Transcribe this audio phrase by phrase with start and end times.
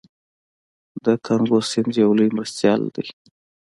[1.03, 3.07] د کانګو سیند یو لوی مرستیال دی.